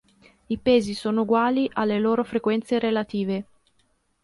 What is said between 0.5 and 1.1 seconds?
pesi